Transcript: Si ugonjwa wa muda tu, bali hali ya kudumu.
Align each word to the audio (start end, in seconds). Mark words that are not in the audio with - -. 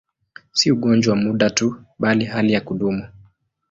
Si 0.51 0.71
ugonjwa 0.71 1.13
wa 1.13 1.19
muda 1.21 1.49
tu, 1.49 1.83
bali 1.99 2.25
hali 2.25 2.53
ya 2.53 2.61
kudumu. 2.61 3.05